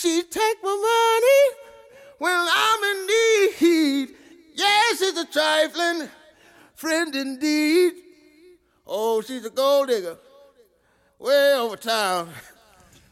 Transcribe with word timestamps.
She 0.00 0.22
take 0.22 0.56
my 0.62 0.70
money 0.70 1.56
when 2.16 2.32
I'm 2.32 2.84
in 2.84 3.06
need. 3.06 4.08
Yes, 4.54 4.98
she's 4.98 5.18
a 5.18 5.26
trifling 5.26 6.08
friend 6.74 7.14
indeed. 7.14 7.92
Oh, 8.86 9.20
she's 9.20 9.44
a 9.44 9.50
gold 9.50 9.88
digger. 9.88 10.16
Way 11.18 11.52
over 11.52 11.76
town. 11.76 12.30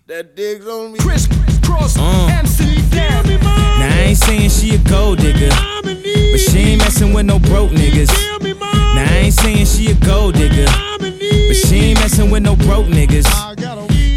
That 0.06 0.34
digs 0.34 0.66
on 0.66 0.92
me. 0.94 0.98
Chris, 1.00 1.28
cross, 1.62 1.98
Uh. 1.98 2.28
MC, 2.30 2.80
damn 2.88 3.26
Now 3.26 3.94
I 3.94 4.04
ain't 4.06 4.16
saying 4.16 4.48
she 4.48 4.74
a 4.74 4.78
gold 4.78 5.18
digger, 5.18 5.50
but 5.82 6.40
she 6.40 6.58
ain't 6.58 6.78
messing 6.78 7.12
with 7.12 7.26
no 7.26 7.38
broke 7.38 7.70
niggas. 7.70 8.08
Now 8.56 9.04
I 9.04 9.24
ain't 9.24 9.34
saying 9.34 9.66
she 9.66 9.90
a 9.90 9.94
gold 10.06 10.36
digger, 10.36 10.64
but 10.98 11.12
she 11.12 11.76
ain't 11.90 12.00
messing 12.00 12.30
with 12.30 12.44
no 12.44 12.56
broke 12.56 12.86
niggas. 12.86 13.28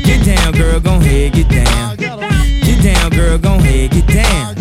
Get 0.05 0.25
down, 0.25 0.53
girl, 0.53 0.79
gon' 0.79 1.01
head, 1.01 1.33
get 1.33 1.49
down. 1.49 2.30
Girl, 3.21 3.37
gon' 3.37 3.59
head, 3.59 3.91
get 3.91 4.07
down. 4.07 4.60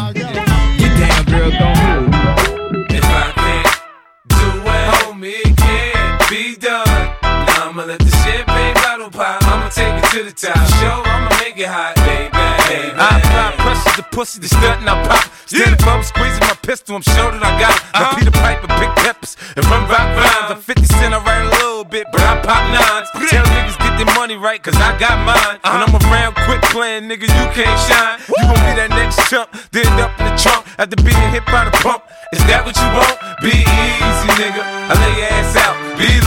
The 10.31 10.47
top. 10.47 10.55
Show, 10.79 11.03
I'ma 11.03 11.29
make 11.43 11.57
it 11.59 11.67
hot, 11.67 11.95
baby. 12.07 12.31
baby. 12.31 12.95
I 12.95 13.19
apply 13.19 13.51
pressure 13.59 13.95
to 13.99 14.05
pussy, 14.15 14.39
the 14.39 14.47
stunt 14.47 14.81
and 14.81 14.89
I 14.89 14.95
pop. 15.07 15.27
Stand 15.45 15.75
above, 15.75 15.99
I'm 15.99 16.03
squeezing 16.03 16.45
my 16.47 16.57
pistol, 16.63 16.95
I'm 16.95 17.03
sure 17.03 17.31
that 17.31 17.43
I 17.43 17.51
got 17.59 17.75
it. 17.75 17.83
Now 17.91 18.15
Peter 18.15 18.31
Piper, 18.31 18.67
big 18.79 18.91
peppers, 19.03 19.35
and 19.55 19.63
run 19.67 19.83
rock 19.91 20.07
rhymes. 20.15 20.55
I'm 20.55 20.61
50 20.61 20.85
cent, 20.99 21.13
I 21.13 21.19
write 21.19 21.43
a 21.43 21.51
little 21.59 21.83
bit, 21.83 22.07
but 22.11 22.21
I 22.23 22.39
pop 22.39 22.63
nines. 22.71 23.09
Tell 23.27 23.43
niggas 23.43 23.77
get 23.83 23.93
their 23.99 24.11
money 24.15 24.35
right, 24.39 24.61
cause 24.61 24.75
I 24.79 24.95
got 24.99 25.19
mine. 25.27 25.59
Uh-huh. 25.63 25.75
When 25.75 25.81
I'm 25.83 25.95
around 26.07 26.35
quick 26.47 26.61
playing, 26.71 27.11
nigga, 27.11 27.27
you 27.27 27.45
can't 27.51 27.79
shine. 27.87 28.19
You 28.31 28.47
gon' 28.47 28.61
be 28.63 28.71
that 28.79 28.91
next 28.95 29.27
chump, 29.27 29.51
then 29.75 29.87
up 29.99 30.15
in 30.19 30.31
the 30.31 30.35
trunk 30.39 30.63
after 30.79 30.95
being 31.03 31.29
hit 31.35 31.45
by 31.51 31.67
the 31.67 31.75
pump. 31.83 32.07
Is 32.31 32.39
that 32.47 32.63
what 32.63 32.75
you 32.79 32.87
want? 32.95 33.19
Be 33.43 33.51
easy, 33.51 34.29
nigga. 34.39 34.63
I 34.63 34.93
lay 34.95 35.13
your 35.19 35.29
ass 35.35 35.55
out. 35.59 35.75
Believe 35.99 36.23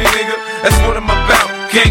me, 0.00 0.04
nigga. 0.08 0.36
That's 0.64 0.78
what. 0.88 0.91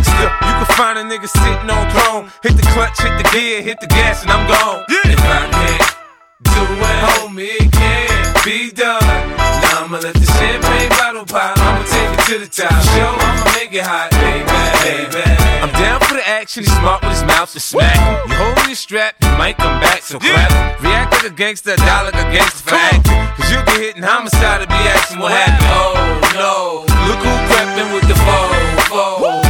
Gangster. 0.01 0.23
You 0.23 0.53
can 0.57 0.65
find 0.75 0.97
a 0.99 1.03
nigga 1.03 1.27
sitting 1.27 1.69
on 1.69 1.89
throne. 1.91 2.31
Hit 2.43 2.57
the 2.57 2.63
clutch, 2.73 2.99
hit 3.01 3.17
the 3.17 3.29
gear, 3.31 3.61
hit 3.61 3.79
the 3.79 3.87
gas, 3.87 4.23
and 4.23 4.31
I'm 4.31 4.47
gone. 4.47 4.85
If 4.89 5.19
I 5.19 5.45
can't 5.51 5.95
do 6.43 6.61
it, 6.61 6.97
homie, 7.05 7.61
it 7.61 7.71
can't 7.71 8.45
be 8.45 8.71
done. 8.71 9.01
Now 9.01 9.85
I'ma 9.85 9.99
let 9.99 10.13
the 10.15 10.25
champagne 10.25 10.89
bottle 10.89 11.25
pop. 11.25 11.57
I'ma 11.57 11.83
take 11.85 12.17
it 12.17 12.25
to 12.25 12.35
the 12.39 12.49
top. 12.49 12.73
Show, 12.95 13.13
I'ma 13.13 13.45
make 13.53 13.73
it 13.73 13.85
hot, 13.85 14.09
baby, 14.11 14.49
baby. 14.81 15.21
I'm 15.61 15.69
down 15.77 15.99
for 16.01 16.15
the 16.15 16.27
action, 16.27 16.63
he's 16.63 16.73
smart 16.77 17.03
with 17.03 17.11
his 17.11 17.23
mouth 17.23 17.51
to 17.53 17.59
smack. 17.59 17.95
You 18.27 18.33
holding 18.35 18.65
your 18.65 18.75
strap, 18.75 19.15
you 19.21 19.29
might 19.37 19.57
come 19.57 19.79
back, 19.81 20.01
so 20.01 20.17
clap. 20.17 20.81
React 20.81 21.11
like 21.13 21.31
a 21.31 21.35
gangster, 21.35 21.75
die 21.75 22.03
like 22.03 22.15
a 22.15 22.25
gangster 22.33 22.69
for 22.69 22.75
acting. 22.75 23.21
Cause 23.37 23.51
you'll 23.51 23.65
get 23.65 23.79
hit 23.79 23.97
in 23.97 24.03
homicide 24.03 24.61
to 24.61 24.67
be 24.67 24.81
asking 24.97 25.19
what 25.19 25.31
happened. 25.31 25.69
Oh 25.69 25.93
no, 26.33 26.89
look 27.05 27.21
who 27.21 27.33
crept 27.53 27.77
in 27.77 27.93
with 27.93 28.07
the 28.09 28.15
foe, 28.15 28.49
foe. 28.89 29.40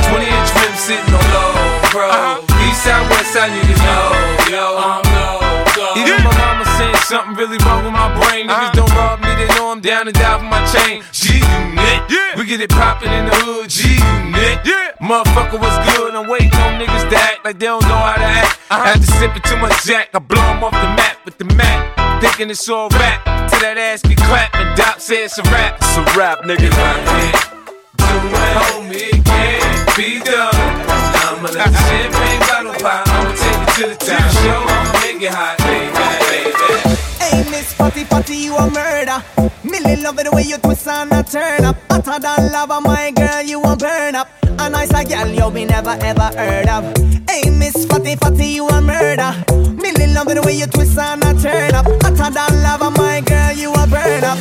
20 0.91 0.99
inch 0.99 1.07
rim 1.07 1.11
sitting 1.11 1.15
on 1.15 1.25
low, 1.31 1.51
bro. 1.91 2.07
Uh-huh. 2.09 2.67
East 2.67 2.83
side, 2.83 3.03
west 3.09 3.31
side, 3.31 3.51
niggas 3.51 3.79
know, 3.79 4.11
yo, 4.51 4.63
I'm 4.75 5.03
no 5.15 5.39
go. 5.75 5.87
Even 5.95 6.19
my 6.23 6.33
mama 6.35 6.65
saying 6.77 6.95
something 7.07 7.35
really 7.35 7.57
wrong 7.63 7.83
with 7.83 7.93
my 7.95 8.11
brain. 8.19 8.47
Niggas 8.47 8.75
uh-huh. 8.75 8.79
don't 8.79 8.93
rob 8.95 9.21
me, 9.23 9.31
they 9.39 9.47
know 9.55 9.71
I'm 9.71 9.79
down 9.79 10.07
and 10.07 10.15
die 10.15 10.37
for 10.37 10.49
my 10.51 10.63
chain. 10.67 11.03
G 11.11 11.39
unit, 11.39 12.37
We 12.37 12.45
get 12.45 12.59
it 12.61 12.69
poppin' 12.69 13.11
in 13.11 13.25
the 13.25 13.35
hood, 13.43 13.69
G 13.69 13.95
unit. 13.95 14.67
Motherfucker 15.01 15.59
was 15.59 15.75
good, 15.95 16.13
I'm 16.13 16.29
waiting 16.29 16.53
on 16.61 16.79
niggas 16.79 17.09
to 17.09 17.15
act 17.17 17.43
like 17.43 17.57
they 17.57 17.65
don't 17.65 17.83
know 17.83 17.97
how 17.97 18.15
to 18.15 18.23
act. 18.23 18.59
Uh-huh. 18.69 18.91
After 18.91 19.07
sipping 19.17 19.41
too 19.43 19.57
much 19.57 19.83
Jack, 19.83 20.09
I 20.13 20.19
blow 20.19 20.43
'em 20.43 20.63
off 20.63 20.73
the 20.73 20.91
map 20.99 21.17
with 21.25 21.37
the 21.37 21.45
Mac. 21.45 21.79
Thinking 22.21 22.51
it's 22.51 22.69
all 22.69 22.89
rap, 22.89 23.25
till 23.49 23.59
that 23.61 23.77
ass 23.77 24.03
get 24.03 24.17
clapped 24.17 24.55
and 24.55 24.77
Doc 24.77 24.99
says 24.99 25.31
it's 25.31 25.39
a 25.39 25.43
rap. 25.51 25.77
It's 25.81 25.97
a 25.97 26.03
rap, 26.17 26.43
nigga. 26.43 26.69
I 26.69 27.49
do 27.97 28.27
it, 28.27 28.55
homie, 28.61 29.17
it 29.17 29.25
can't 29.25 29.70
be 29.95 30.19
done. 30.19 30.55
I'ma 30.55 31.49
let 31.51 31.67
the 31.71 31.77
champagne 31.87 32.39
bottle 32.47 32.73
pop. 32.81 33.07
I'ma 33.07 33.31
take 33.35 33.61
it 33.61 33.69
to 33.75 33.87
the 33.89 33.95
top. 33.95 34.31
Show, 34.41 34.61
I'ma 34.67 34.99
make 35.01 35.21
it 35.21 35.31
hot, 35.31 35.57
baby, 35.59 35.91
baby. 36.29 36.95
Hey, 37.19 37.49
Miss 37.51 37.73
Fatty 37.73 38.03
Fatty, 38.05 38.35
you 38.35 38.55
a 38.55 38.69
murder. 38.69 39.23
Millie 39.63 40.01
love 40.01 40.19
it 40.19 40.25
the 40.25 40.31
way 40.31 40.43
you 40.43 40.57
twist 40.57 40.87
and 40.87 41.11
a 41.11 41.23
turn 41.23 41.65
up. 41.65 41.75
Hotter 41.89 42.19
than 42.19 42.51
lava, 42.51 42.81
my 42.81 43.11
girl, 43.11 43.41
you 43.41 43.61
a 43.61 43.75
burn 43.75 44.15
up. 44.15 44.29
A 44.43 44.69
nice 44.69 44.91
a 44.91 45.03
girl 45.03 45.27
you 45.27 45.51
be 45.51 45.65
never 45.65 45.97
ever 46.01 46.29
heard 46.37 46.67
of. 46.67 46.83
Hey, 47.29 47.49
Miss 47.49 47.85
Fatty 47.85 48.15
Fatty, 48.15 48.47
you 48.47 48.67
a 48.67 48.81
murder. 48.81 49.33
Millie 49.81 50.07
love 50.13 50.27
it 50.29 50.35
the 50.35 50.43
way 50.45 50.53
you 50.53 50.67
twist 50.67 50.97
and 50.97 51.23
a 51.23 51.33
turn 51.41 51.73
up. 51.75 51.85
Hotter 52.03 52.31
than 52.33 52.63
lava, 52.63 52.91
my 52.91 53.21
girl, 53.21 53.51
you 53.53 53.73
a 53.73 53.87
burn 53.87 54.23
up. 54.23 54.37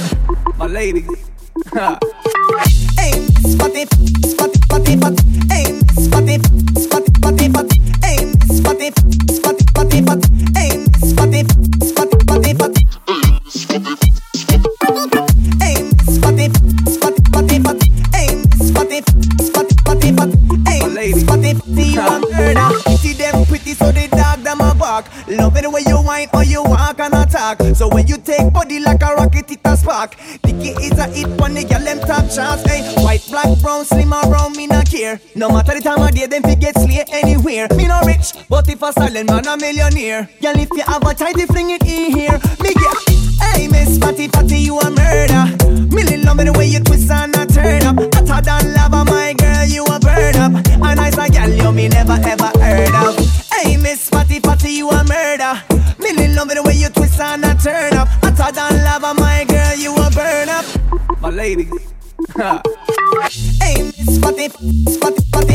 My 0.56 0.66
ladies. 0.66 1.09
Hey, 2.99 3.12
Miss 3.19 3.55
Fatty, 3.56 3.87
Fatty, 4.37 4.59
Fatty, 4.69 4.97
Fatty. 4.97 5.29
Love 25.28 25.56
it 25.56 25.62
the 25.62 25.71
way 25.71 25.83
you 25.87 25.97
whine 25.97 26.28
or 26.34 26.44
you 26.44 26.62
walk 26.62 26.99
and 27.00 27.15
attack. 27.15 27.61
So 27.75 27.88
when 27.88 28.06
you 28.06 28.16
take 28.16 28.53
body 28.53 28.81
like 28.81 29.03
a 29.03 29.15
rocket, 29.15 29.50
it 29.50 29.61
a 29.65 29.77
spark. 29.77 30.16
Dicky 30.43 30.71
is 30.83 30.99
a 30.99 31.06
hit 31.09 31.28
when 31.41 31.55
they 31.55 31.65
get 31.65 31.84
them 31.84 32.00
top 32.00 32.31
shots. 32.31 32.62
Hey, 32.65 32.83
white, 33.03 33.25
black, 33.28 33.60
brown, 33.60 33.84
slim 33.84 34.12
or 34.12 34.22
brown, 34.27 34.53
me 34.56 34.66
not 34.66 34.91
care. 34.91 35.21
No 35.34 35.49
matter 35.50 35.75
the 35.75 35.81
time 35.81 36.03
of 36.03 36.10
day, 36.12 36.27
them 36.27 36.43
fi 36.43 36.55
get 36.55 36.75
slay 36.77 37.05
anywhere. 37.13 37.69
Me 37.77 37.86
no 37.86 38.01
rich, 38.03 38.33
but 38.48 38.69
if 38.69 38.83
a 38.83 38.92
silent 38.92 39.28
man 39.28 39.47
a 39.47 39.57
millionaire. 39.57 40.28
Girl, 40.41 40.59
if 40.59 40.71
you 40.72 40.83
have 40.83 41.07
a 41.07 41.15
tidy, 41.15 41.47
fling 41.47 41.71
it 41.71 41.83
in 41.83 42.13
here. 42.13 42.39
Me 42.60 42.74
get. 42.74 42.97
Hey, 43.41 43.69
Miss 43.69 43.98
Fatty 43.98 44.28
Fatty, 44.28 44.59
you 44.59 44.78
a 44.78 44.91
murder. 44.91 45.45
Millie 45.95 46.22
love 46.22 46.36
me 46.36 46.45
the 46.45 46.53
way 46.57 46.66
you 46.66 46.80
twist 46.80 47.10
and 47.10 47.34
a 47.34 47.47
turn 47.47 47.83
up. 47.83 47.97
Hotter 48.15 48.42
than 48.42 48.74
lava, 48.74 49.04
my 49.04 49.34
girl, 49.34 49.65
you 49.65 49.84
a 49.84 49.98
burn 49.98 50.36
up. 50.36 50.53
A 50.83 50.95
nice 50.95 51.16
a 51.19 51.28
girl 51.28 51.48
you 51.48 51.72
me 51.72 51.89
never 51.89 52.19
ever 52.22 52.51
heard 52.59 52.95
of. 52.95 53.49
Hey, 53.62 53.77
Miss 53.77 54.09
Fatty 54.09 54.41
Fatty, 54.41 54.71
you 54.71 54.89
a 54.89 55.04
murder. 55.04 55.62
Millie 55.98 56.28
love 56.34 56.48
me 56.48 56.54
the 56.54 56.62
way 56.62 56.77
you 56.77 56.89
twist 56.89 57.21
and 57.21 57.45
a 57.45 57.54
turn 57.57 57.92
up. 57.92 58.09
I 58.22 58.30
Hotter 58.30 58.54
than 58.54 58.84
lava, 58.84 59.12
my 59.21 59.45
girl, 59.45 59.74
you 59.77 59.95
a 59.95 60.10
burn 60.10 60.48
up. 60.48 60.65
My 61.21 61.28
ladies. 61.28 61.68
hey, 63.60 63.83
Miss 63.83 64.18
Fatty, 64.18 64.48
Fatty, 64.48 65.22
Fatty, 65.30 65.49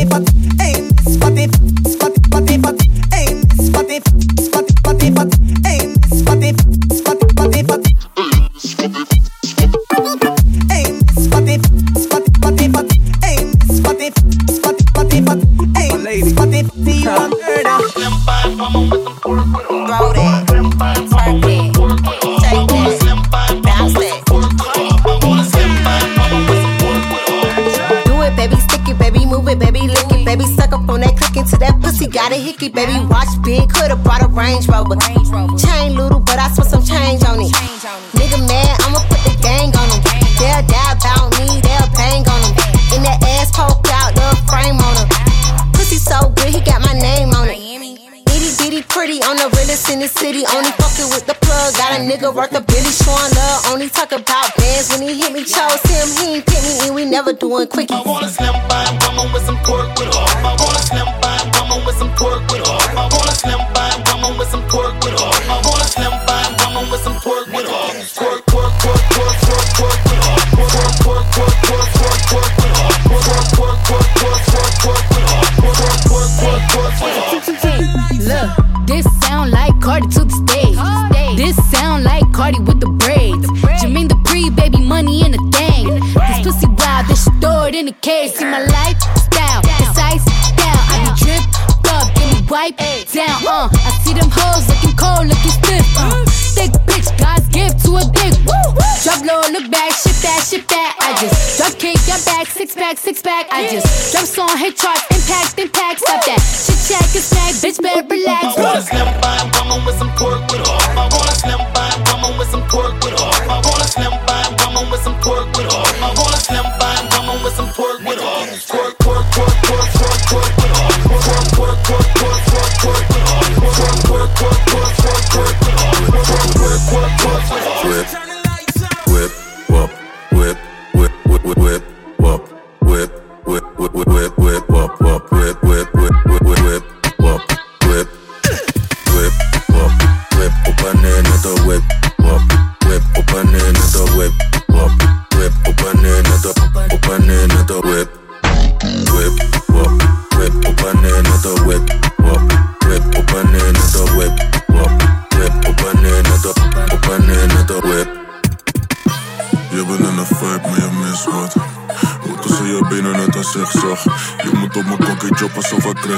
them 94.16 94.30
hoes 94.32 94.64
looking 94.68 94.96
cold, 94.96 95.26
looking 95.28 95.54
stiff. 95.54 95.86
Uh. 95.96 96.24
Thick 96.56 96.72
bitch, 96.88 97.08
God's 97.20 97.46
gift 97.48 97.84
to 97.84 98.00
a 98.00 98.04
dick. 98.16 98.34
Woo. 98.48 98.76
Drop 99.04 99.20
low 99.22 99.40
look 99.52 99.70
back, 99.70 99.92
shit 99.92 100.16
that, 100.24 100.40
shit 100.48 100.66
that. 100.68 100.96
I 101.00 101.14
just 101.20 101.58
drop 101.58 101.74
kick 101.78 102.00
your 102.08 102.20
back, 102.24 102.46
six 102.48 102.74
pack, 102.74 102.98
six 102.98 103.22
pack. 103.22 103.46
I 103.52 103.68
just 103.68 104.12
drop 104.12 104.24
song, 104.24 104.56
hit 104.56 104.76
charts, 104.76 105.04
impact, 105.12 105.58
impact. 105.58 106.00
Stop 106.00 106.24
that. 106.26 106.40
Shit 106.40 106.80
check, 106.88 107.06
it's 107.14 107.28
smack, 107.30 107.54
bitch, 107.60 107.78
better 107.82 108.06
relax. 108.08 108.56
I 108.56 108.62
wanna 108.62 108.82
snap 108.82 109.22
by 109.22 109.36
woman 109.60 109.84
with 109.86 109.98
some 109.98 110.10
pork 110.16 110.40
with 110.50 110.66
all. 110.68 110.85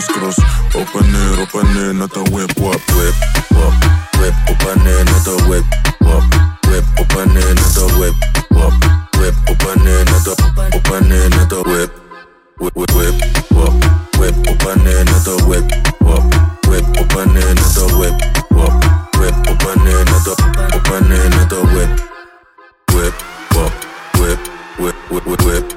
fingers 0.01 0.37
crossed. 0.37 0.77
Open 0.77 1.07
it, 1.07 1.39
open 1.39 1.67
it, 1.77 1.93
not 1.95 2.17
a 2.17 2.23
whip, 2.31 2.51
wop, 2.59 2.81
whip, 2.95 3.15
wop, 3.53 3.75
whip, 4.19 4.35
open 4.49 4.87
it, 4.87 5.05
not 5.07 5.27
a 5.27 5.37
whip, 5.49 5.65
wop, 6.01 6.23
whip, 6.67 6.85
open 6.99 7.37
it, 7.37 7.55
not 7.57 7.77
a 7.79 7.87
whip, 7.99 8.15
wop, 8.51 8.73
whip, 9.17 9.35
open 9.49 9.87
it, 9.87 10.05
not 10.07 10.27
a 10.27 10.77
open 10.77 11.13
it, 11.13 11.31
not 11.31 11.53
a 11.53 11.63
whip, 11.63 11.91
whip, 12.59 12.77
whip, 12.77 12.91
whip, 12.95 13.15
wop, 13.53 13.75
whip, 14.19 14.35
open 14.47 14.87
it, 14.87 15.05
not 15.07 15.27
a 15.27 15.37
whip, 15.47 15.67
wop, 16.01 16.23
whip, 16.67 16.85
open 16.99 17.37
it, 17.37 17.55
not 17.57 17.79
a 17.79 17.87
whip, 17.99 18.17
wop, 18.51 18.75
whip, 19.19 19.35
open 19.49 19.87
it, 19.87 20.05
not 20.07 20.27
a 20.27 20.35
open 20.77 21.13
it, 21.13 21.31
not 21.31 21.53
a 21.53 21.61
whip, 21.75 21.91
whip, 22.93 23.15
wop, 23.55 23.73
whip, 24.19 24.41
whip, 24.79 25.27
whip, 25.27 25.45
whip. 25.45 25.68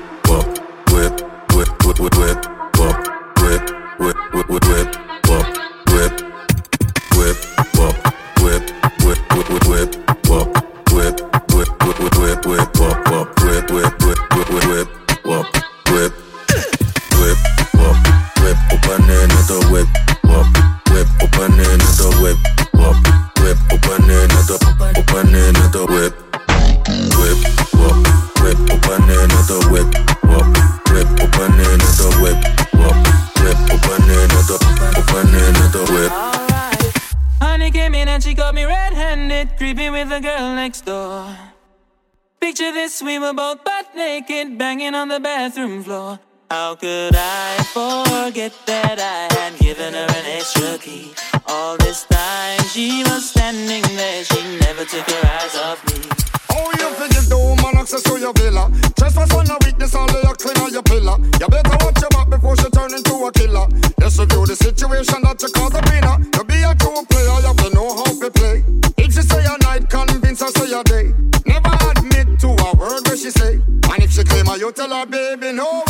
could 46.82 47.16
I 47.16 47.62
forget 47.78 48.52
that 48.66 48.98
I 48.98 49.30
had 49.38 49.54
given 49.60 49.94
her 49.94 50.10
an 50.10 50.26
extra 50.26 50.80
key? 50.80 51.14
All 51.46 51.78
this 51.78 52.06
time 52.10 52.58
she 52.74 53.04
was 53.06 53.30
standing 53.30 53.86
there, 53.96 54.24
she 54.26 54.42
never 54.66 54.84
took 54.84 55.06
her 55.06 55.24
eyes 55.38 55.56
off 55.62 55.78
me. 55.86 56.02
Oh, 56.50 56.74
you 56.82 56.90
forgive 56.98 57.30
the 57.30 57.38
woman 57.38 57.78
access 57.78 58.02
to 58.10 58.18
your 58.18 58.34
villa. 58.34 58.66
Trespass 58.98 59.30
on 59.30 59.46
your 59.46 59.62
weakness, 59.64 59.94
all 59.94 60.10
your 60.10 60.34
cleaner, 60.34 60.74
your 60.74 60.82
pillar. 60.82 61.22
You 61.38 61.48
better 61.54 61.78
watch 61.86 62.02
your 62.02 62.10
back 62.10 62.30
before 62.34 62.58
she 62.58 62.68
turn 62.74 62.92
into 62.98 63.14
a 63.14 63.32
killer. 63.32 63.70
Let's 64.02 64.18
review 64.18 64.50
the 64.50 64.58
situation 64.58 65.22
that 65.22 65.38
you 65.38 65.54
cause 65.54 65.78
a 65.78 65.82
winner. 65.86 66.18
You 66.34 66.44
be 66.50 66.66
a 66.66 66.74
true 66.82 67.06
player, 67.06 67.38
you 67.46 67.54
have 67.54 67.62
to 67.62 67.70
know 67.78 67.94
how 67.94 68.10
to 68.10 68.30
play. 68.34 68.66
If 68.98 69.14
she 69.14 69.22
say 69.22 69.46
a 69.46 69.54
night, 69.62 69.86
convince 69.86 70.42
her 70.42 70.50
say 70.50 70.74
a 70.74 70.82
day. 70.82 71.14
Never 71.46 71.78
admit 71.94 72.42
to 72.42 72.50
a 72.50 72.70
word 72.74 73.06
where 73.06 73.18
she 73.22 73.30
say. 73.30 73.62
And 73.94 74.02
if 74.02 74.12
she 74.18 74.24
claim 74.24 74.50
her, 74.50 74.58
you 74.58 74.72
tell 74.72 74.90
her, 74.90 75.06
baby, 75.06 75.54
no 75.54 75.84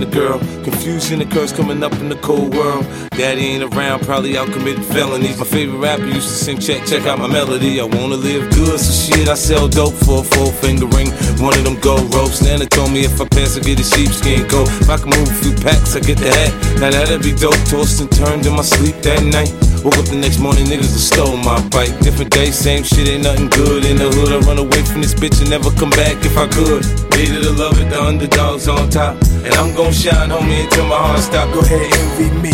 the 0.00 0.06
girl. 0.06 0.38
Confusion 0.64 1.20
occurs 1.20 1.52
coming 1.52 1.82
up 1.82 1.92
in 1.94 2.08
the 2.08 2.16
cold 2.16 2.54
world. 2.54 2.86
Daddy 3.10 3.42
ain't 3.42 3.74
around, 3.74 4.02
probably 4.02 4.36
out 4.36 4.50
committing 4.52 4.82
felonies. 4.82 5.38
My 5.38 5.44
favorite 5.44 5.78
rapper 5.78 6.06
used 6.06 6.28
to 6.28 6.34
sing, 6.34 6.58
check, 6.58 6.86
check 6.86 7.06
out 7.06 7.18
my 7.18 7.26
melody. 7.26 7.80
I 7.80 7.84
wanna 7.84 8.16
live 8.16 8.50
good, 8.54 8.78
so 8.78 8.92
shit, 8.92 9.28
I 9.28 9.34
sell 9.34 9.68
dope 9.68 9.94
for 9.94 10.20
a 10.20 10.24
four 10.24 10.52
finger 10.52 10.86
ring. 10.86 11.10
One 11.40 11.54
of 11.58 11.64
them 11.64 11.78
gold 11.80 12.12
ropes. 12.14 12.42
Nana 12.42 12.66
told 12.66 12.92
me 12.92 13.04
if 13.04 13.20
I 13.20 13.28
pass, 13.28 13.56
I 13.56 13.60
get 13.60 13.80
a 13.80 13.84
sheepskin 13.84 14.48
coat. 14.48 14.68
If 14.80 14.88
I 14.88 14.96
can 14.98 15.10
move 15.10 15.28
a 15.28 15.34
few 15.42 15.54
packs, 15.62 15.96
I 15.96 16.00
get 16.00 16.18
the 16.18 16.30
hat. 16.30 16.52
Now 16.80 16.90
that'd 16.90 17.22
be 17.22 17.32
dope. 17.34 17.58
Tossed 17.66 18.00
and 18.00 18.10
turned 18.10 18.46
in 18.46 18.54
my 18.54 18.62
sleep 18.62 18.96
that 19.02 19.22
night. 19.22 19.52
Woke 19.84 19.98
up 19.98 20.06
the 20.06 20.16
next 20.16 20.38
morning, 20.38 20.66
niggas 20.66 20.90
have 20.90 21.06
stole 21.06 21.36
my 21.36 21.58
bike. 21.70 21.94
Different 22.00 22.30
day, 22.30 22.50
same 22.50 22.82
shit, 22.82 23.06
ain't 23.06 23.22
nothing 23.22 23.48
good. 23.48 23.84
In 23.84 23.96
the 23.96 24.10
hood, 24.10 24.34
I 24.34 24.38
run 24.46 24.58
away 24.58 24.82
from 24.82 25.02
this 25.02 25.14
bitch 25.14 25.38
and 25.40 25.50
never 25.50 25.70
come 25.70 25.90
back 25.90 26.18
if 26.26 26.36
I 26.36 26.46
could. 26.50 26.82
Needed 27.14 27.42
to 27.42 27.52
love 27.52 27.78
it, 27.78 27.90
the 27.90 27.98
underdogs 28.02 28.66
on 28.66 28.90
top. 28.90 29.16
And 29.46 29.54
I'm 29.54 29.74
gon' 29.74 29.87
shine, 29.92 30.30
homie, 30.30 30.64
until 30.64 30.86
my 30.86 30.96
heart 30.96 31.20
stop. 31.20 31.52
Go 31.54 31.60
ahead, 31.60 31.80
envy 31.80 32.30
me. 32.40 32.52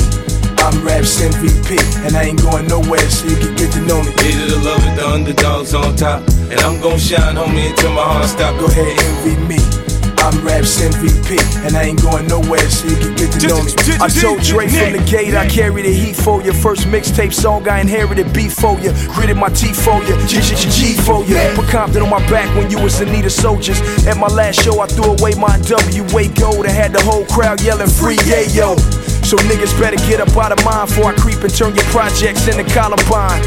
I'm 0.58 0.84
Raps 0.84 1.20
MVP, 1.20 1.76
and 2.06 2.16
I 2.16 2.24
ain't 2.24 2.40
going 2.40 2.66
nowhere, 2.68 3.08
so 3.10 3.28
you 3.28 3.36
can 3.36 3.54
get 3.56 3.72
to 3.72 3.80
know 3.80 4.00
me. 4.02 4.10
Needed 4.22 4.48
to 4.50 4.58
love 4.64 4.80
it, 4.80 4.96
the 4.96 5.06
underdogs 5.06 5.74
on 5.74 5.96
top. 5.96 6.26
And 6.50 6.60
I'm 6.60 6.80
gon' 6.80 6.98
shine, 6.98 7.36
homie, 7.36 7.70
until 7.70 7.92
my 7.92 8.02
heart 8.02 8.28
stop. 8.28 8.58
Go 8.58 8.66
ahead, 8.66 8.98
envy 8.98 9.36
me. 9.46 9.83
I'm 10.24 10.40
Raps 10.40 10.80
MVP, 10.80 11.36
and 11.66 11.76
I 11.76 11.82
ain't 11.82 12.00
going 12.00 12.26
nowhere, 12.26 12.66
so 12.70 12.88
you 12.88 12.96
can 12.96 13.14
get 13.14 13.30
to 13.32 13.46
know 13.46 13.62
me. 13.62 13.72
I 14.00 14.08
told 14.08 14.40
Dre 14.40 14.66
from 14.68 14.96
the 14.96 15.04
gate, 15.04 15.34
I 15.34 15.46
carry 15.46 15.82
the 15.82 15.92
heat 15.92 16.16
for 16.16 16.40
you. 16.40 16.54
First 16.54 16.86
mixtape 16.86 17.34
song, 17.34 17.68
I 17.68 17.80
inherited 17.80 18.32
beef 18.32 18.54
for 18.54 18.80
you. 18.80 18.92
Gritted 19.12 19.36
my 19.36 19.50
teeth 19.50 19.76
for 19.76 20.02
you, 20.04 20.16
G 20.26 20.40
G 20.40 20.56
G 20.56 20.70
G 20.70 20.96
for 20.96 21.22
you. 21.24 21.36
Put 21.54 21.68
Compton 21.68 22.00
on 22.00 22.08
my 22.08 22.26
back 22.30 22.48
when 22.56 22.70
you 22.70 22.80
was 22.80 23.02
in 23.02 23.12
need 23.12 23.26
of 23.26 23.32
soldiers. 23.32 23.78
At 24.06 24.16
my 24.16 24.28
last 24.28 24.62
show, 24.62 24.80
I 24.80 24.86
threw 24.86 25.12
away 25.12 25.34
my 25.34 25.60
WA 25.68 26.24
gold 26.40 26.64
and 26.64 26.72
had 26.72 26.94
the 26.94 27.02
whole 27.02 27.26
crowd 27.26 27.60
yelling 27.60 27.90
free 27.90 28.16
yayo. 28.24 28.80
So 29.24 29.36
niggas 29.36 29.78
better 29.78 29.96
get 30.08 30.20
up 30.20 30.34
out 30.36 30.52
of 30.52 30.64
mine 30.64 30.86
before 30.86 31.12
I 31.12 31.14
creep 31.16 31.40
and 31.44 31.54
turn 31.54 31.74
your 31.74 31.84
projects 31.92 32.48
into 32.48 32.64
Columbine. 32.72 33.40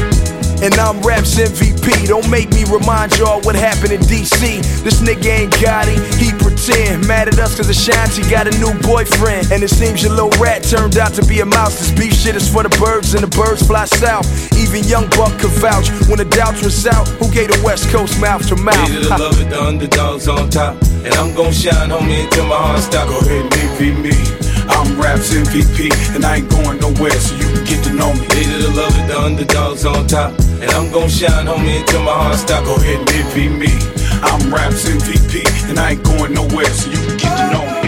And 0.60 0.74
I'm 0.74 1.00
Raps 1.02 1.38
MVP. 1.38 2.08
Don't 2.08 2.28
make 2.28 2.50
me 2.50 2.64
remind 2.64 3.16
y'all 3.16 3.40
what 3.42 3.54
happened 3.54 3.92
in 3.92 4.00
DC. 4.00 4.58
This 4.82 5.00
nigga 5.00 5.46
ain't 5.46 5.54
got 5.62 5.86
it, 5.86 5.98
he 6.18 6.32
pretend. 6.32 7.06
Mad 7.06 7.28
at 7.28 7.38
us 7.38 7.56
cause 7.56 7.68
Ashanti 7.68 8.28
got 8.28 8.46
a 8.46 8.54
new 8.58 8.74
boyfriend. 8.82 9.52
And 9.52 9.62
it 9.62 9.70
seems 9.70 10.02
your 10.02 10.12
little 10.12 10.34
rat 10.42 10.64
turned 10.64 10.98
out 10.98 11.14
to 11.14 11.24
be 11.26 11.40
a 11.40 11.46
mouse. 11.46 11.78
This 11.78 11.92
beef 11.92 12.12
shit 12.12 12.34
is 12.34 12.50
for 12.50 12.64
the 12.64 12.74
birds 12.82 13.14
and 13.14 13.22
the 13.22 13.30
birds 13.36 13.64
fly 13.64 13.84
south. 13.84 14.26
Even 14.58 14.82
Young 14.84 15.08
Buck 15.10 15.38
could 15.38 15.54
vouch 15.62 15.90
when 16.10 16.18
the 16.18 16.26
doubts 16.26 16.64
was 16.64 16.86
out. 16.86 17.06
Who 17.22 17.30
gave 17.30 17.48
the 17.48 17.60
West 17.64 17.88
Coast 17.90 18.20
mouth 18.20 18.46
to 18.48 18.56
mouth? 18.56 18.88
Needed 18.90 19.04
to 19.04 19.16
love 19.16 19.40
it, 19.40 19.50
the 19.50 19.62
underdogs 19.62 20.26
on 20.26 20.50
top. 20.50 20.74
And 21.06 21.14
I'm 21.14 21.34
gon' 21.34 21.52
shine, 21.52 21.90
homie, 21.90 22.24
until 22.24 22.46
my 22.46 22.56
heart 22.56 22.80
stop. 22.80 23.08
Go 23.08 23.20
ahead 23.20 23.46
and 23.46 23.54
envy 23.54 23.92
me. 23.94 24.47
I'm 24.68 25.00
Raps 25.00 25.32
MVP, 25.32 25.90
and 26.14 26.24
I 26.24 26.36
ain't 26.36 26.50
going 26.50 26.78
nowhere, 26.80 27.18
so 27.18 27.34
you 27.34 27.44
can 27.44 27.64
get 27.64 27.84
to 27.84 27.92
know 27.92 28.12
me. 28.12 28.20
Needed 28.36 28.62
to 28.62 28.70
love 28.76 28.94
it, 28.98 29.06
the 29.08 29.18
underdogs 29.18 29.84
on 29.84 30.06
top. 30.06 30.38
And 30.60 30.70
I'm 30.72 30.92
gon' 30.92 31.08
shine, 31.08 31.46
homie, 31.46 31.80
until 31.80 32.02
my 32.02 32.12
heart 32.12 32.36
stop. 32.36 32.64
Go 32.64 32.76
ahead 32.76 33.00
and 33.00 33.10
envy 33.10 33.48
me. 33.48 33.72
I'm 34.22 34.52
Raps 34.52 34.84
MVP, 34.84 35.70
and 35.70 35.78
I 35.78 35.92
ain't 35.92 36.04
going 36.04 36.34
nowhere, 36.34 36.66
so 36.66 36.90
you 36.90 36.96
can 36.96 37.16
get 37.16 37.36
to 37.36 37.52
know 37.52 37.64
me. 37.64 37.66
Get 37.66 37.66
to 37.66 37.74
know 37.74 37.82
me. 37.82 37.87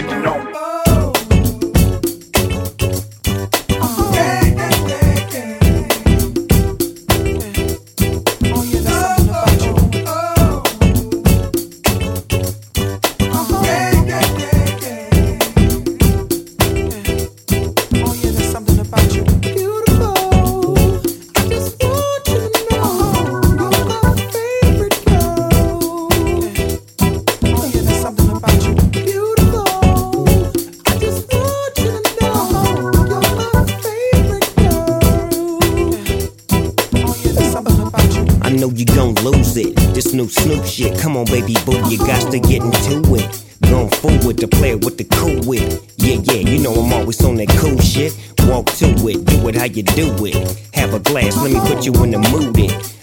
New 40.21 40.29
Snoop 40.29 40.65
shit, 40.65 40.99
come 40.99 41.17
on, 41.17 41.25
baby 41.25 41.55
boo, 41.65 41.77
you 41.89 41.97
got 41.97 42.31
to 42.31 42.39
get 42.39 42.61
into 42.61 43.15
it. 43.15 43.43
Going 43.61 43.89
forward 43.89 44.37
to 44.37 44.47
play 44.47 44.75
with 44.75 44.97
the 44.97 45.05
cool 45.05 45.41
wit. 45.47 45.81
Yeah, 45.97 46.19
yeah, 46.23 46.49
you 46.49 46.59
know 46.59 46.73
I'm 46.73 46.93
always 46.93 47.23
on 47.23 47.35
that 47.35 47.49
cool 47.49 47.79
shit. 47.79 48.13
Walk 48.41 48.67
to 48.77 48.85
it, 49.07 49.25
do 49.25 49.47
it 49.47 49.55
how 49.55 49.65
you 49.65 49.83
do 49.83 50.13
it. 50.25 50.35
Have 50.73 50.93
a 50.93 50.99
glass, 50.99 51.35
let 51.37 51.51
me 51.51 51.59
put 51.61 51.85
you 51.85 51.93
in 52.03 52.11
the 52.11 52.19
mood. 52.29 52.57
It. 52.57 53.00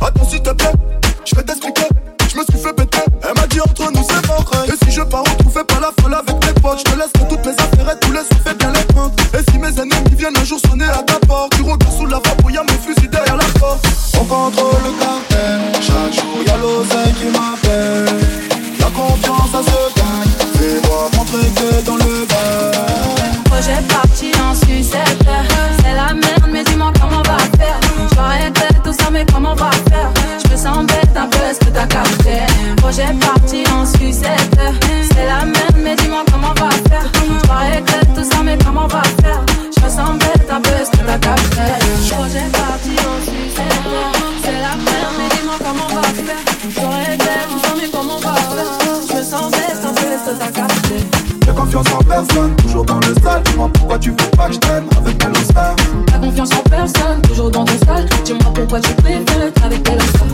Attends 0.00 0.28
s'il 0.28 0.42
te 0.42 0.50
plaît, 0.50 0.72
je 1.24 1.34
vais 1.34 1.42
t'expliquer. 1.42 1.88
Je 2.30 2.38
me 2.38 2.44
suis 2.44 2.58
fait 2.58 2.72
péter, 2.72 2.98
elle 3.22 3.34
m'a 3.34 3.46
dit 3.46 3.60
entre 3.60 3.90
nous 3.92 4.04
c'est 4.08 4.26
mort. 4.26 4.44
Et 4.66 4.84
si 4.84 4.90
je 4.90 5.02
pars 5.02 5.22
on 5.46 5.50
pas 5.64 5.80
la 5.80 5.90
folle 6.02 6.14
avec 6.14 6.34
mes 6.46 6.60
potes, 6.60 6.78
je 6.78 6.84
te 6.84 6.98
laisserai 6.98 7.28
toutes 7.28 7.46
mes 7.46 7.52
affaires 7.52 7.90
et 7.94 8.00
tous 8.00 8.12
les 8.12 8.18
sous, 8.18 8.42
fais 8.44 8.54
bien 8.54 8.72
les 8.72 8.84
prendre. 8.92 9.14
Et 9.32 9.50
si 9.50 9.58
mes 9.58 9.68
ennemis 9.68 10.14
viennent 10.16 10.36
un 10.36 10.44
jour 10.44 10.58
sonner 10.68 10.84
à 10.84 11.02
ta 11.02 11.18
porte, 11.26 11.54
tu 11.56 11.62
regardes 11.62 11.96
sous 11.96 12.06
la 12.06 12.16
vape, 12.16 12.50
y'a 12.52 12.62
mes 12.62 12.78
fusils 12.78 13.08
derrière 13.08 13.36
la 13.36 13.44
porte. 13.60 13.86
On 14.20 14.24
contrôle 14.24 14.82
le 14.84 14.98
cartel, 14.98 15.23
Projet 32.94 33.12
parti 33.18 33.64
en 33.74 33.84
sucette. 33.84 34.56
C'est 35.12 35.26
la 35.26 35.44
merde, 35.44 35.76
mais 35.82 35.96
dis-moi 35.96 36.22
comment 36.30 36.52
on 36.56 36.60
va 36.60 36.70
faire. 36.70 37.10
J'arrête 37.44 37.90
tout 38.14 38.22
ça, 38.22 38.40
mais 38.44 38.56
comment 38.64 38.84
on 38.84 38.86
va 38.86 39.02
faire? 39.20 39.44
Je 39.76 39.80
bête 39.80 40.48
un 40.48 40.60
peu, 40.60 40.70
est-ce 40.70 40.92
que 40.92 41.04
t'as? 41.04 41.34
Projet 42.14 42.46
confiance 51.74 51.94
en 51.94 52.04
personne, 52.04 52.56
toujours 52.56 52.84
dans 52.84 53.00
le 53.00 53.06
style. 53.06 53.42
Dis-moi 53.44 53.70
pourquoi 53.74 53.98
tu 53.98 54.10
veux 54.10 54.16
pas 54.36 54.46
que 54.46 54.54
je 54.54 54.58
traîne 54.60 54.84
avec 54.96 55.18
tes 55.18 55.44
stars. 55.44 55.76
T'as 56.06 56.18
confiance 56.18 56.50
en 56.52 56.62
personne, 56.70 57.22
toujours 57.22 57.50
dans 57.50 57.64
ton 57.64 57.72
style. 57.72 58.08
Dis-moi 58.24 58.52
pourquoi 58.54 58.80
tu 58.80 58.94
préfères 58.94 59.42
être 59.42 59.64
avec 59.64 59.82
tes 59.82 59.98
stars. 59.98 60.26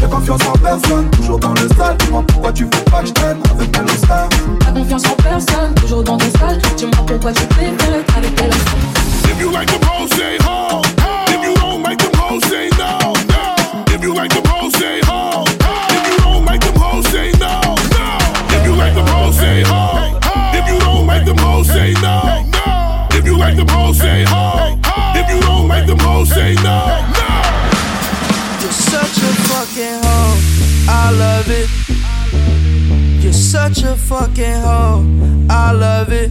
J'ai 0.00 0.06
confiance 0.06 0.40
en 0.46 0.52
personne, 0.58 1.10
toujours 1.10 1.38
dans 1.38 1.54
le 1.54 1.60
style. 1.60 1.96
Dis-moi 2.00 2.24
pourquoi 2.26 2.52
tu 2.52 2.64
veux 2.64 2.70
pas 2.90 3.00
que 3.00 3.06
je 3.06 3.12
traîne 3.12 3.38
avec 3.50 3.72
tes 3.72 3.96
stars. 3.96 4.28
T'as 4.60 4.72
confiance 4.72 5.06
en 5.06 5.22
personne, 5.22 5.74
toujours 5.76 6.02
dans 6.02 6.16
ton 6.16 6.26
style. 6.26 6.60
Dis-moi 6.76 7.04
pourquoi 7.06 7.32
tu 7.32 7.46
préfères 7.46 7.94
être 7.94 8.16
avec 8.16 8.34
tes 8.34 8.50
stars. 8.50 9.30
If 9.30 9.40
you 9.40 9.50
like 9.52 9.70
them 9.70 9.80
hoes, 9.88 10.10
say 10.16 10.36
ho. 10.44 10.82
If 11.28 11.44
you 11.44 11.54
don't 11.54 11.82
like 11.82 11.98
them 11.98 12.10
hoes, 12.20 12.42
say 12.44 12.70
no. 12.76 13.12
no. 13.28 13.94
If 13.94 14.02
you 14.02 14.14
like 14.14 14.34
them 14.34 14.42
hoes, 14.50 14.72
say 14.72 15.00
ho. 15.06 15.44
If 15.90 16.10
you 16.10 16.22
don't 16.24 16.44
like 16.44 16.60
them 16.60 16.74
hoes, 16.74 17.06
say 17.06 17.30
no. 17.38 17.76
no. 17.94 18.18
If 18.50 18.64
you 18.66 18.74
like 18.74 18.94
them 18.94 19.06
hoes, 19.06 19.36
say 19.36 19.62
ho. 19.62 19.97
Like 21.18 21.26
them 21.26 21.38
hoes, 21.38 21.66
say 21.66 21.94
no. 21.94 23.08
If 23.10 23.26
you 23.26 23.36
like 23.36 23.56
them 23.56 23.66
hoes, 23.66 23.98
say 23.98 24.24
ho. 24.28 24.78
If 25.16 25.28
you 25.28 25.40
don't 25.40 25.66
like 25.66 25.84
them 25.84 25.98
hoes, 25.98 26.28
say 26.28 26.54
no. 26.54 26.62
no. 26.62 27.28
You're 28.62 28.70
such 28.70 29.18
a 29.18 29.32
fucking 29.50 29.98
hoe. 30.04 30.38
I 30.88 31.10
love 31.10 31.50
it. 31.50 31.68
You're 33.20 33.32
such 33.32 33.82
a 33.82 33.96
fucking 33.96 34.60
hoe. 34.62 35.04
I 35.50 35.72
love 35.72 36.12
it. 36.12 36.30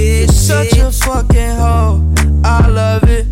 You're 0.01 0.27
such 0.29 0.77
a 0.79 0.91
fucking 0.91 1.55
hoe. 1.57 2.13
I 2.43 2.67
love 2.67 3.03
it. 3.03 3.27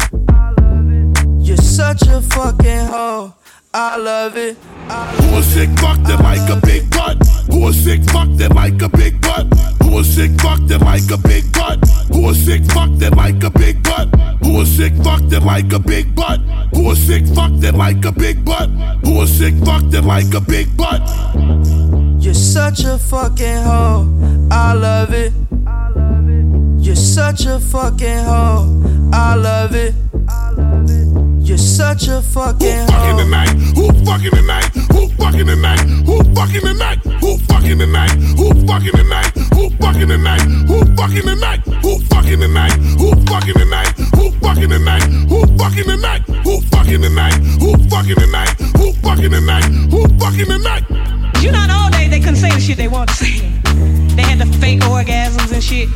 You're 1.39 1.57
such 1.57 2.03
a 2.03 2.21
fucking 2.21 2.85
hoe. 2.85 3.33
I 3.73 3.97
love 3.97 4.37
it. 4.37 4.55
Who 4.55 5.37
a 5.37 5.41
sick 5.41 5.69
fuck 5.79 5.97
that 6.03 6.21
like 6.21 6.47
a 6.47 6.61
big 6.63 6.89
butt? 6.91 7.17
Who 7.51 7.67
a 7.67 7.73
sick 7.73 8.03
fuck 8.11 8.29
that 8.37 8.53
like 8.53 8.81
a 8.83 8.89
big 8.89 9.19
butt? 9.19 9.47
Who 9.81 9.97
a 9.97 10.03
sick 10.03 10.31
fuck 10.41 10.59
that 10.67 10.81
like 10.81 11.09
a 11.09 11.17
big 11.17 11.51
butt? 11.53 11.79
Who 12.13 12.29
a 12.29 12.35
sick 12.35 12.63
fuck 12.65 12.91
that 12.99 13.15
like 13.15 13.43
a 13.43 13.49
big 13.49 13.81
butt? 13.83 14.09
Who 14.43 14.61
a 14.61 14.65
sick 14.65 14.93
fuck 15.03 15.21
that 15.29 15.43
like 15.43 15.73
a 15.73 15.79
big 15.79 16.13
butt? 16.15 16.39
Who 16.73 16.91
a 16.91 16.95
sick 16.95 17.25
fuck 17.33 17.51
that 17.61 17.73
like 17.73 18.05
a 18.05 18.11
big 18.11 18.45
butt? 18.45 18.69
Who 19.03 19.21
a 19.21 19.27
sick 19.27 19.55
fuck 19.65 19.83
that 19.89 20.03
like 20.05 20.33
a 20.35 20.41
big 20.41 20.77
butt? 20.77 21.01
You're 22.21 22.35
such 22.35 22.83
a 22.83 22.99
fucking 22.99 23.63
hoe. 23.63 24.07
I 24.51 24.73
love 24.73 25.13
it. 25.13 25.33
You're 26.89 26.95
such 26.95 27.45
a 27.45 27.59
fucking 27.59 28.17
hoe. 28.17 29.11
I 29.13 29.35
love 29.35 29.75
it. 29.75 29.93
You're 31.47 31.59
such 31.59 32.07
a 32.07 32.19
fucking 32.19 32.87
Fucking 32.87 33.11
hoe. 33.11 33.23
tonight? 33.23 33.49
Who 33.77 33.91
fucking 34.05 34.31
tonight? 34.31 34.65
Who 34.91 35.07
fucking 35.09 35.45
tonight? 35.45 35.79
Who 36.07 36.23
fucking 36.33 36.61
tonight? 36.61 36.97
Who 37.21 37.37
fucking 37.45 37.77
tonight? 37.77 38.09
Who 38.33 38.49
fucking 38.65 38.91
tonight? 38.95 39.29
Who 39.53 39.69
fucking 39.77 40.07
tonight? 40.07 40.41
Who 40.73 40.79
fucking 40.97 41.27
tonight? 41.27 41.61
Who 41.85 41.93
fucking 42.09 42.39
tonight? 42.41 42.71
Who 42.97 43.11
fucking 43.29 43.59
tonight? 43.59 43.93
Who 44.09 44.25
fucking 44.41 44.69
tonight? 44.69 45.03
Who 45.29 45.37
fucking 45.53 45.89
tonight? 45.91 46.23
Who 46.41 46.57
fucking 46.69 47.01
tonight? 47.01 47.37
Who 47.61 47.77
fucking 47.89 48.15
tonight? 48.15 48.49
Who 48.77 48.93
fucking 48.93 49.29
tonight? 49.31 49.65
Who 49.91 50.07
fucking 50.17 50.45
tonight? 50.47 50.83
You 51.41 51.51
know, 51.51 51.67
all 51.71 51.91
day 51.91 52.07
they 52.07 52.19
couldn't 52.19 52.37
say 52.37 52.49
the 52.49 52.59
shit 52.59 52.77
they 52.77 52.87
want 52.87 53.09
to 53.09 53.15
say. 53.15 53.58
They 54.15 54.23
had 54.23 54.39
the 54.39 54.45
fake 54.59 54.81
orgasms 54.81 55.51
and 55.51 55.63
shit. 55.63 55.89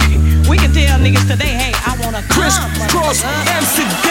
We 0.49 0.57
can 0.57 0.71
tell 0.73 0.99
niggas 0.99 1.27
today, 1.27 1.53
hey, 1.53 1.73
I 1.85 1.97
wanna 2.03 2.23
Chris 2.29 2.57
come. 2.57 2.89
Cross 2.89 3.23
Amsterdam. 3.23 4.02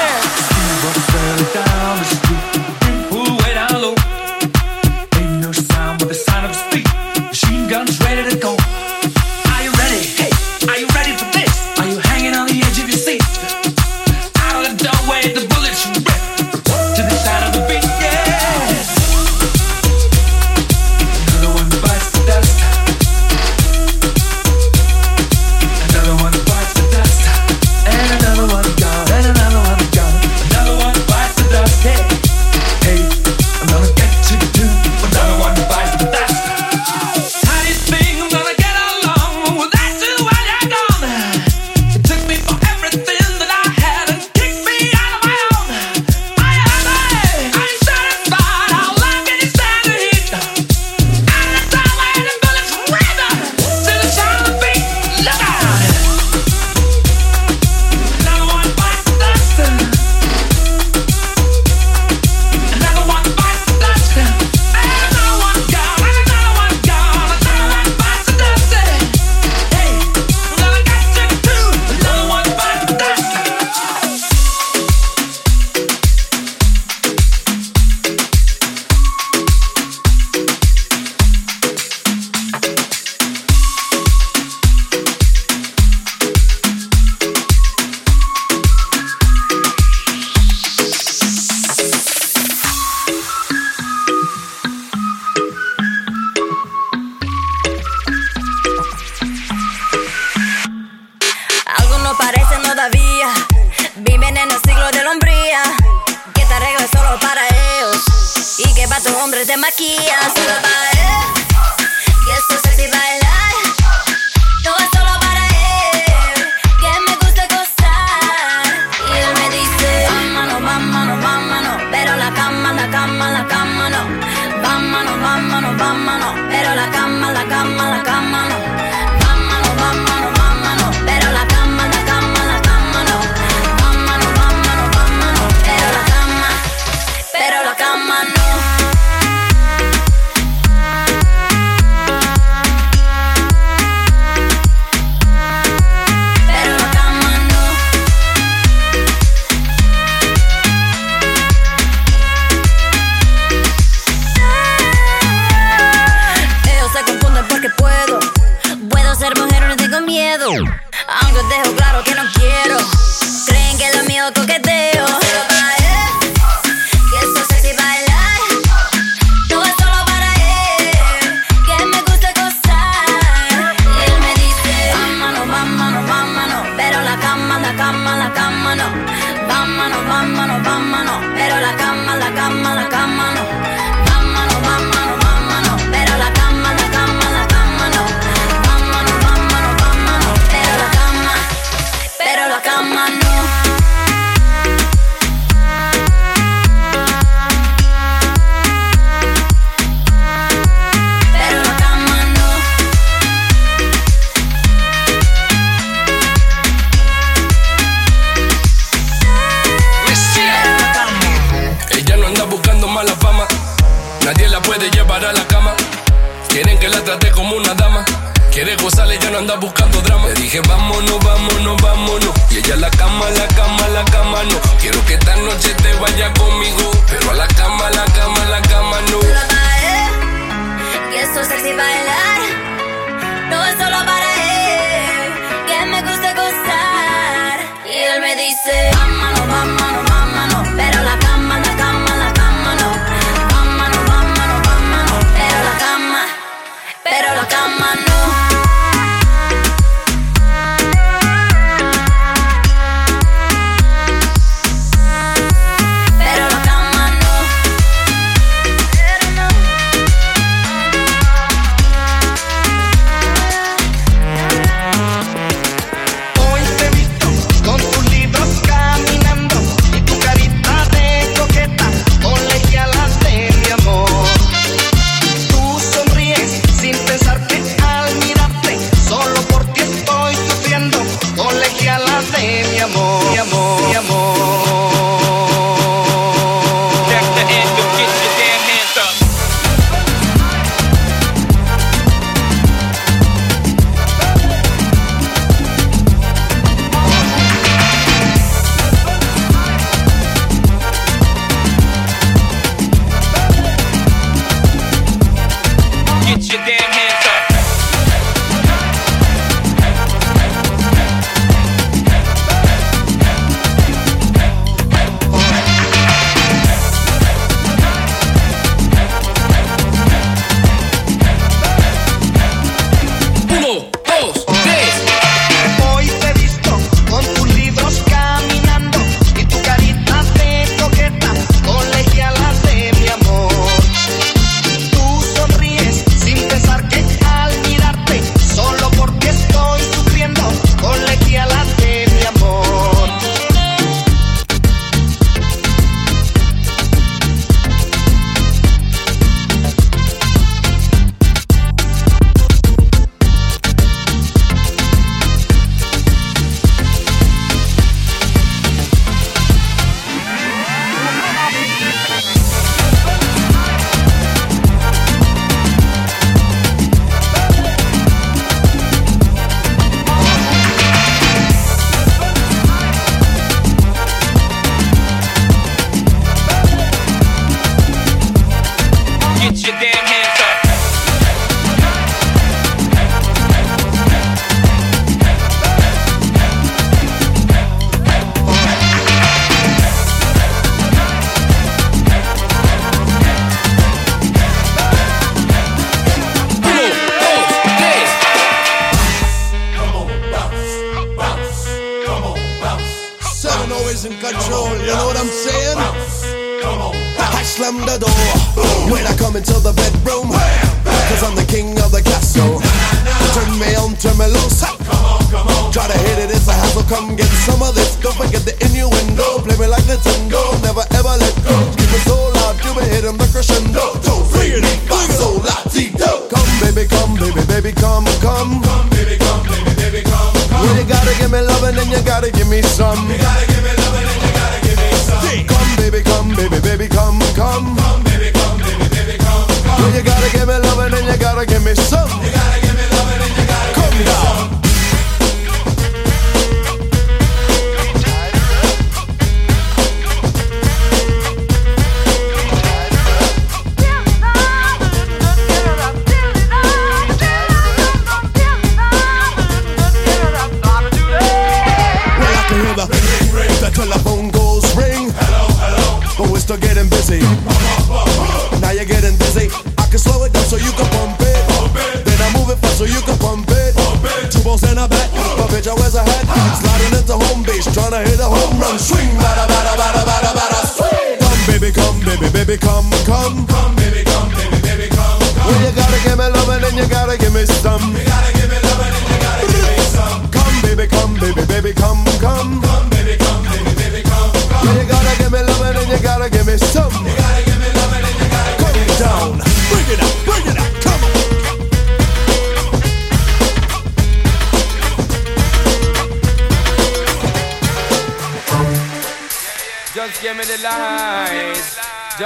so 470.53 470.59
you 470.61 470.73
can 470.77 470.89
pump 470.93 471.17
it. 471.21 471.49
Pump 471.49 471.73
it. 471.77 472.05
Then 472.05 472.21
I 472.21 472.29
move 472.37 472.51
it 472.53 472.59
fast 472.61 472.77
so 472.77 472.85
you 472.85 473.01
can 473.01 473.17
pump 473.17 473.49
it. 473.49 473.73
Pump 473.75 474.05
it. 474.05 474.31
Two 474.31 474.45
balls 474.45 474.63
in 474.69 474.77
a 474.77 474.87
bat, 474.87 475.09
but 475.41 475.49
bitch 475.49 475.65
I 475.65 475.73
wear 475.73 475.89
a 475.89 476.03
hat. 476.05 476.25
Sliding 476.61 476.93
into 476.93 477.17
home 477.17 477.43
base, 477.43 477.65
trying 477.73 477.97
to 477.97 478.01
hit 478.05 478.21
a 478.21 478.29
home 478.29 478.61
run. 478.61 478.79
Swing, 478.79 479.17
bada 479.17 479.49
bada 479.49 479.73
bada 479.81 480.03
bada 480.05 480.31
bada. 480.37 480.61
Swing. 480.77 481.17
Come 481.25 481.43
baby, 481.49 481.73
come 481.73 481.99
baby, 482.05 482.29
baby, 482.29 482.57
come, 482.59 482.91
come, 483.09 483.47
come. 483.47 483.82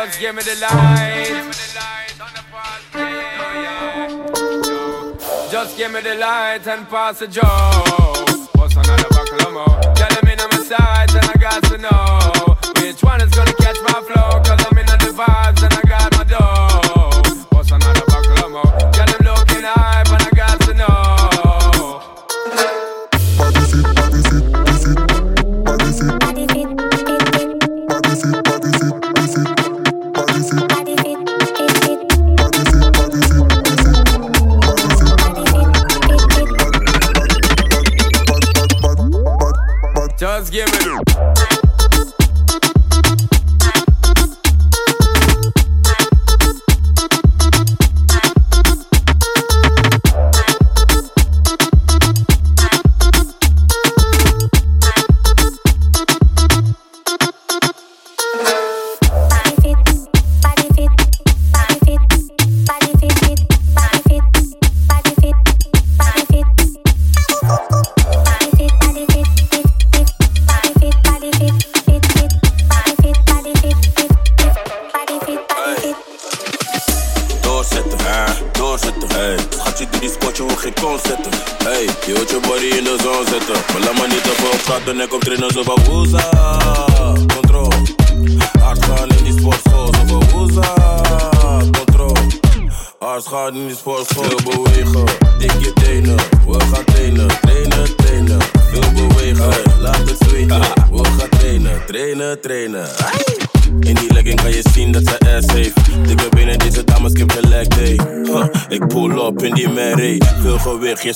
just 0.07 0.21
give 0.21 0.35
me 0.37 0.43
the 0.43 0.55
light. 0.61 1.53
Just 5.51 5.77
give 5.77 5.93
me 5.93 6.01
the 6.01 6.15
light 6.15 6.67
and 6.67 6.89
pass 6.89 7.19
the 7.19 7.27
joke. 7.27 7.45
What's 8.55 8.77
another 8.77 9.09
buckle 9.11 9.47
of 9.49 9.53
more? 9.53 9.95
Tell 9.95 10.09
them 10.09 10.29
in 10.29 10.41
on 10.41 10.49
my 10.51 10.63
sides 10.63 11.15
and 11.15 11.25
I 11.25 11.35
got 11.41 11.63
to 11.65 11.79
know 11.79 12.57
which 12.81 13.03
one 13.03 13.21
is 13.21 13.31
gonna. 13.35 13.46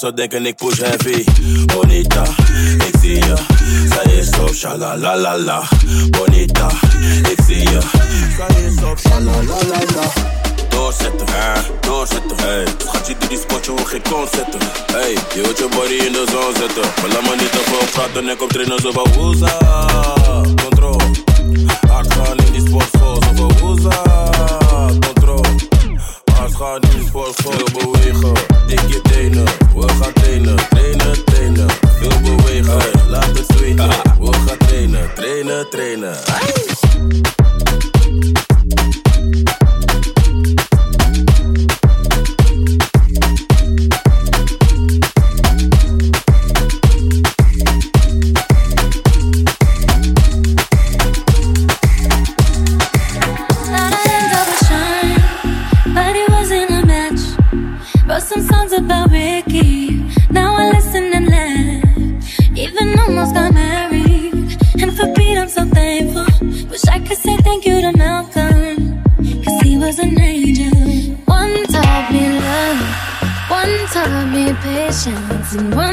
zou 0.01 0.15
denken 0.15 0.47
ik 0.47 0.57
push 0.57 0.79
heavy. 0.79 1.25
Bonita, 1.65 2.23
ik 2.87 2.95
zie 3.01 3.15
je. 3.15 3.35
Zij 3.89 4.13
is 4.13 4.39
op 4.39 4.55
shalalalala. 4.55 5.63
Bonita, 6.11 6.71
ik 7.31 7.39
zie 7.47 7.71
je. 7.71 7.81
Zij 8.37 8.63
is 8.63 8.83
op 8.83 8.99
shalalalala. 8.99 10.13
Doorzetten, 10.69 11.27
hè, 11.31 11.61
doorzetten, 11.81 12.37
hey. 12.37 12.65
Schatje, 12.79 13.15
doe 13.19 13.29
die 13.29 13.39
spotje, 13.39 13.71
hoog 13.71 13.91
geen 13.91 14.03
zetten. 14.35 14.61
Hey, 14.93 15.17
je 15.35 15.41
wilt 15.41 15.59
je 15.59 15.69
body 15.69 16.07
in 16.07 16.13
de 16.13 16.25
zon 16.31 16.57
zetten. 16.57 16.91
Maar 17.01 17.11
laat 17.11 17.23
me 17.23 17.37
niet 17.43 17.53
te 17.53 17.63
veel 17.65 17.89
praten, 17.93 18.29
ik 18.29 18.39
kom 18.39 18.49
trainen 18.49 18.81
zo 18.81 18.91
van 18.93 19.13
woeza. 19.13 19.59
Control. 20.63 21.30
Bye. 36.31 37.40
passions 75.05 75.55
and 75.55 75.75
why 75.75 75.90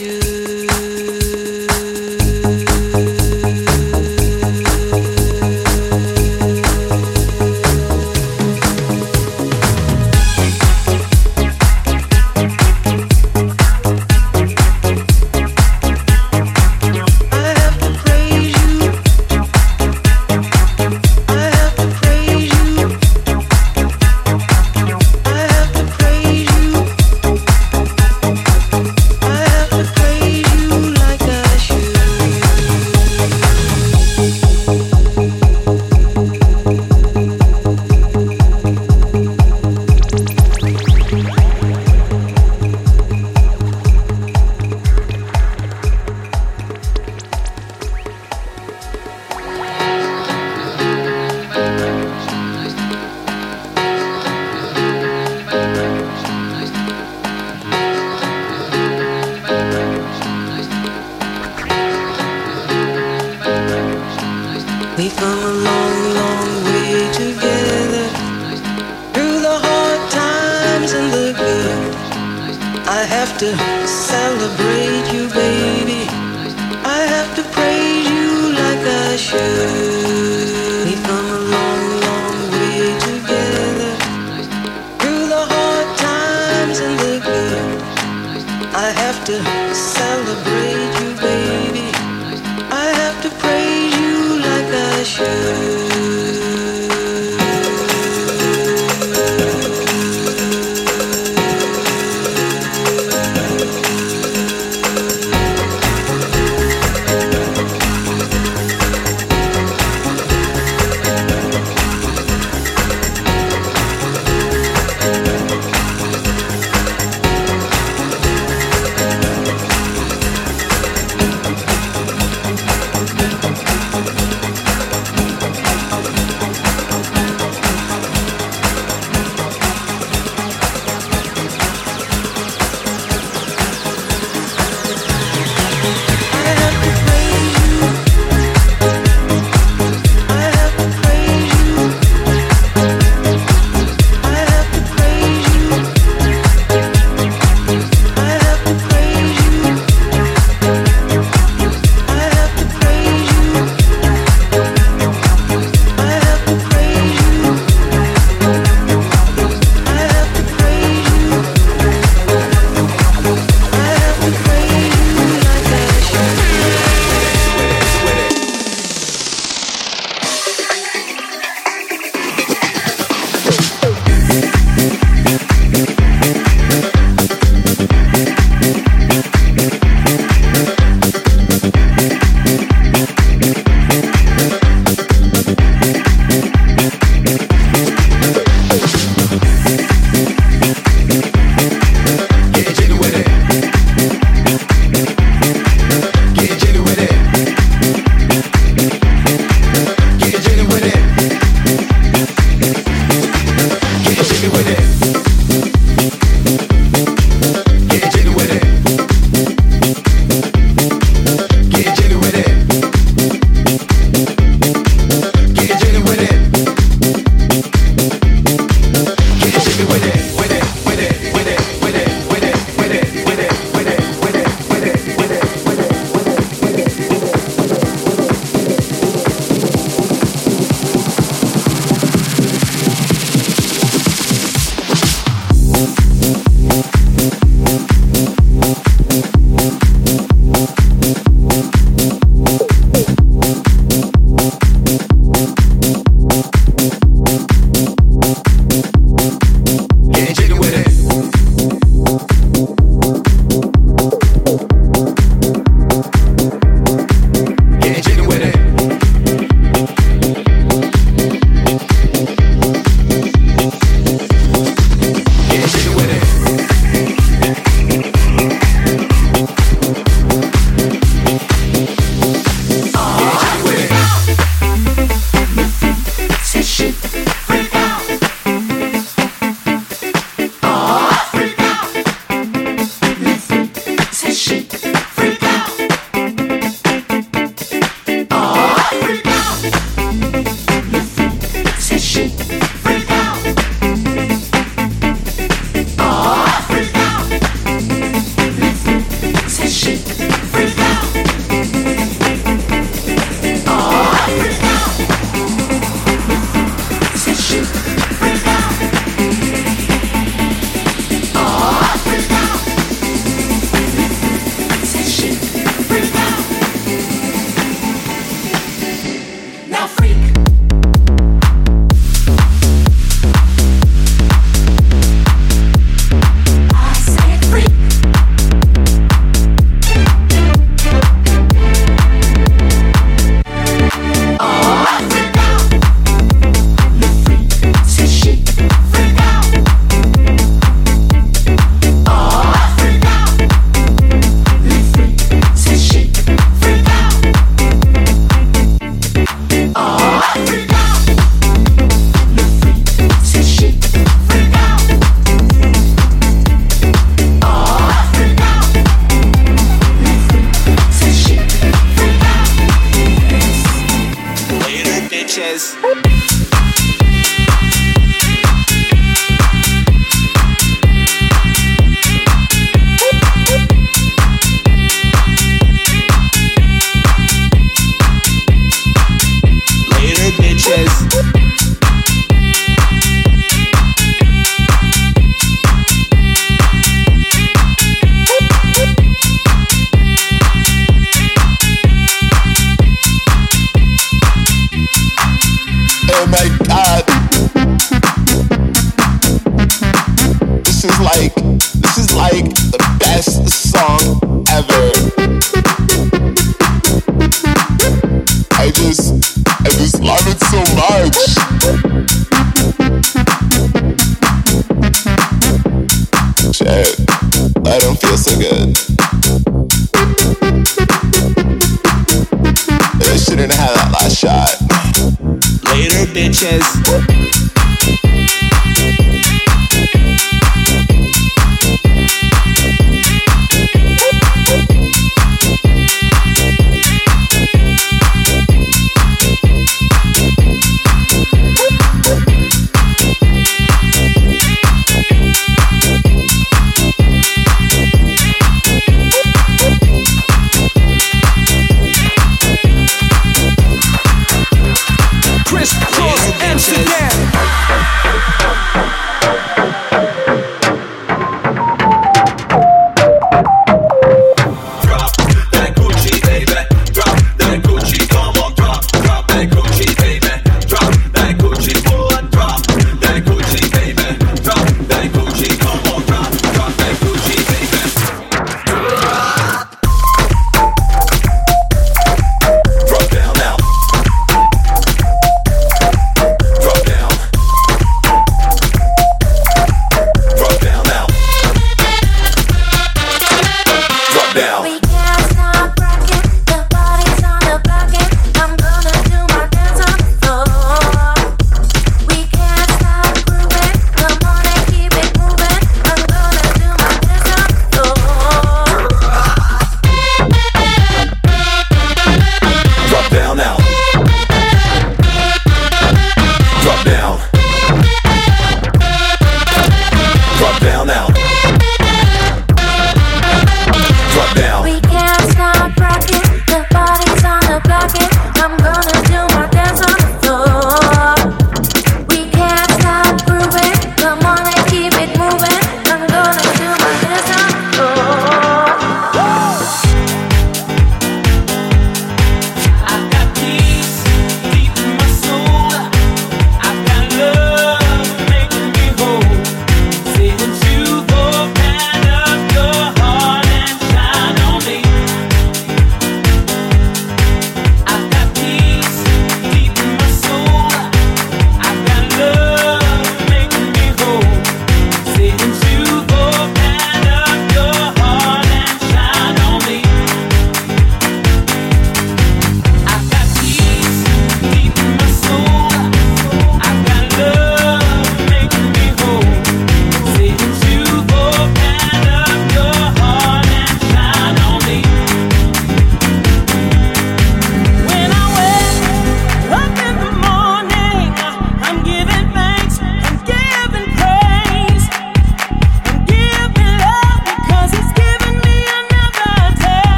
like 0.00 0.33